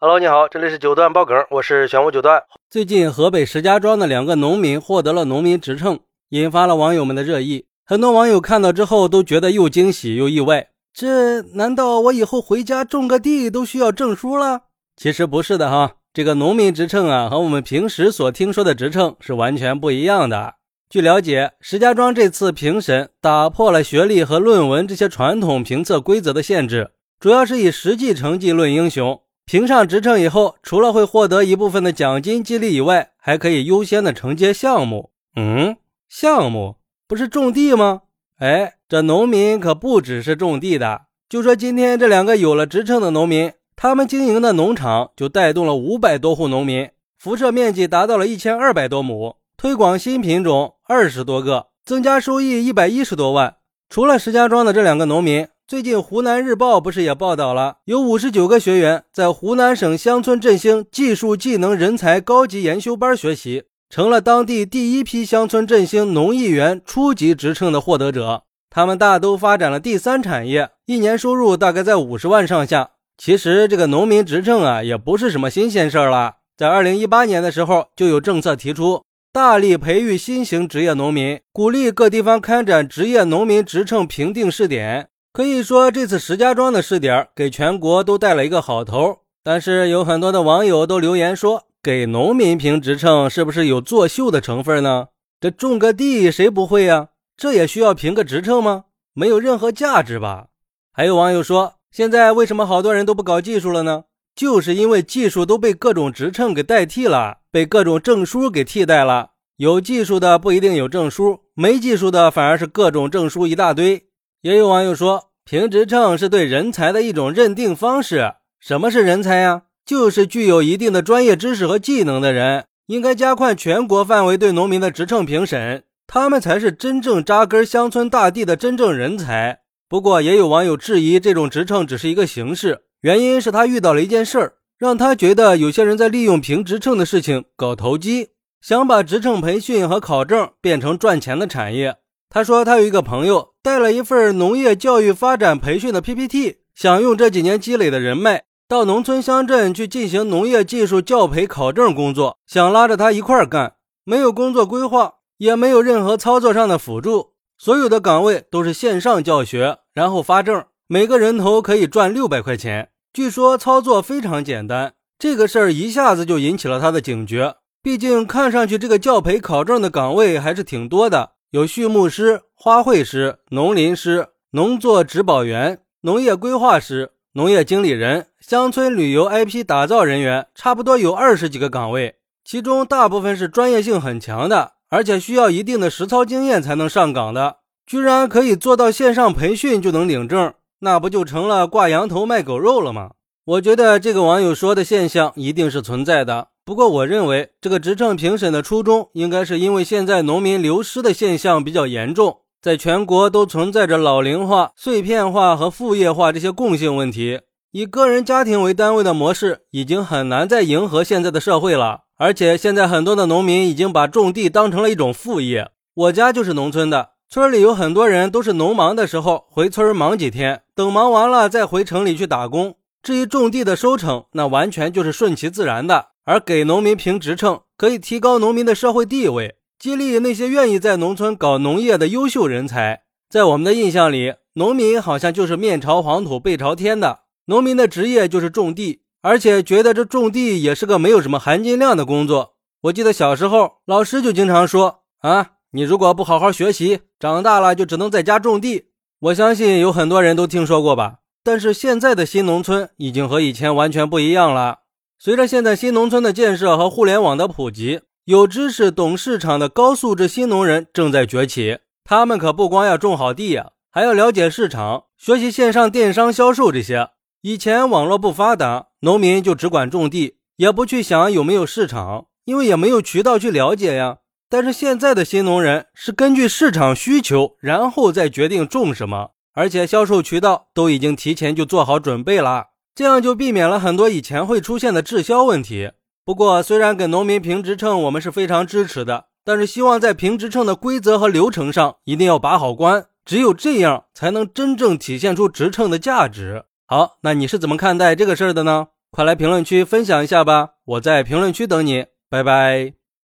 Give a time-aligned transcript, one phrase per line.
[0.00, 2.40] Hello，你好，这里是九段爆梗，我是玄武九段。
[2.70, 7.66] 最近河北石家庄的两个农民获得了农民职称，引发了网友们的热议。
[7.84, 10.68] 很多网友看到之后都觉得又惊喜又意外。
[10.94, 14.60] 这难道我以后回家种个地都需要证书了？
[14.96, 20.54] 其实不是的哈，这个农民职称啊，和我们平时所听说的职称是完全不一样的。
[20.88, 29.20] 据了解，石家庄这次评审打破了学历和论文这些传统评测规则的限制，主要是以实际成绩论英雄。
[29.48, 35.08] 评上职称以后，除了会获得一部分的奖金激励以外，还可以优先的承接项目。
[35.36, 38.02] 嗯，项目不是种地吗？
[38.40, 41.06] 哎，这农民可不只是种地的。
[41.30, 53.56] 就说今天这两个有了职称的农民，他们经营的农场就带动了五百多户农民，辐射面积达到了一千二百多亩，推广新品种二十多个，增加收益一百一十多万。
[53.88, 55.48] 除了石家庄的这两个农民。
[55.68, 68.44] 最近，湖南日报不是也报道了，有五十九个学员在湖南省乡村振兴技术技能人才高级研修班学习，成了当地第一批乡村振兴农艺员初级职称的获得者。
[68.70, 72.92] 他们大都发展了第三产业，一年收入大概在五十万上下。
[73.18, 76.36] 其实，这个农民职称啊，也不是什么新鲜事儿了。
[76.56, 85.10] 在二零一八年的时候，就有政策提出，大力培育新型职业农民，鼓励各地方开展职业农民职称评定试点。
[85.32, 89.18] 可以说，这次石家庄的试点给全国都带了一个好头。
[89.44, 95.08] 但是有很多的网友都留言说，给农民评职称是不是有作秀的成分呢？
[95.40, 97.08] 这种个地谁不会呀？
[97.36, 98.86] 这也需要评个职称吗？
[99.14, 100.48] 没有任何价值吧？
[100.92, 104.04] 还有网友说，现在为什么好多人都不搞技术了呢？
[104.34, 109.30] 就是因为技术都被各种职称给代替了，被各种证书给替代了。
[109.56, 114.07] 有技术的不一定有证书，没技术的反而是各种证书一大堆。
[114.40, 118.34] 也有网友说，评职称是对人才的一种认定方式。
[118.60, 119.62] 什么是人才呀？
[119.84, 122.66] 就是具有一定的专业知识和技能的人。
[122.86, 129.60] 应该加快全国范围对农民的职称评审，他们才是真正扎根乡村大地的真正人才。
[129.88, 138.28] 不过，也有网友质疑，这种职称只是一个形式，原因是他遇到了一件事儿，让他觉得有些人在利用评职称的事情搞投机，
[138.62, 141.96] 想把职称培训和考证变成赚钱的产业。
[142.30, 153.76] 他说，他有一个朋友带了一份农业教育发展培训的 PPT，想用这几年积累的人脉到农村乡镇去进行农业技术教培考证工作，想拉着他一块儿干。
[154.04, 162.90] 没有工作规划，也没有任何操作上的辅助，所有的岗位都是线上教学，然后发证，每个人头可以赚六百块钱。
[163.12, 167.56] 据说操作非常简单，这个事儿一下子就引起了他的警觉。
[167.82, 171.32] 毕竟看上去这个教培考证的岗位还是挺多的。
[171.50, 187.56] 有畜牧师、花卉师、农林师、农作植保员、农业规划师、农业经理人、乡村旅游 IP 打造人员，差不多有二十几个岗位，其中大部分是专业性很强的，而且需要一定的实操经验才能上岗的。
[187.86, 193.12] 居然可以做到线上培训就能领证，那不就成了挂羊头卖狗肉了吗？
[193.46, 196.48] 我觉得这个网友说的现象一定是存在的。
[196.68, 207.40] 不过，我认为这个职称评审的初衷，应该是因为现在农民流失的现象比较严重，在全国都存在着老龄化、碎片化和副业化这些共性问题。
[207.72, 212.00] 以个人家庭为单位的模式，已经很难再迎合现在的社会了。
[212.18, 215.70] 而且，现在很多的农民已经把种地当成了一种副业。
[215.94, 222.74] 我家就是农村的，村里有很多人都是农忙的时候回村忙几天，等忙完了再回城里去打工。
[223.02, 226.08] 至于种地的收成，那完全就是顺其自然的。
[226.28, 233.04] 而给农民评职称，可以提高农民的社会地位，激励那些愿意在农村搞农业的优秀人才。
[233.30, 242.56] 在我们的印象里，农民好像就是面朝黄土背朝天的，农民的职业就是种地，而且觉得这种地也是个没有什么含金量的工作。
[242.82, 248.88] 我记得小时候，老师就经常说：“啊，你如果不好好学习，长大了就只能在家种地。”
[249.20, 251.20] 我相信有很多人都听说过吧。
[251.42, 254.80] 但是现在的新农村已经和以前完全不一样了。
[255.20, 261.78] 随着现在新农村的建设和互联网的普及，有知识、懂市场的高素质新农人正在崛起。
[262.04, 267.08] 他们可不光要种好地呀，还要了解市场，学习线上电商销售这些。
[267.42, 274.18] 以前网络不发达，农民就只管种地，也不去想有没有市场，因为也没有渠道去了解呀。
[274.48, 282.66] 但是现在的新农人是根据市场需求，然后再决定种什么，而且销售渠道都已经提前就做好准备了。
[282.98, 285.92] 这样就避免了很多以前会出现的滞销问题。
[286.24, 296.64] 不过，虽然给农民评职称我们是非常支持的，但是希望在评职称的规则和流程上一定要把好关，只有这样才能真正体现出职称的价值。
[296.88, 298.88] 好，那你是怎么看待这个事儿的呢？
[299.12, 300.70] 快来评论区分享一下吧！
[300.84, 302.97] 我在评论区等你，拜拜。